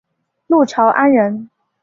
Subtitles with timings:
[0.47, 1.47] 陆朝安人。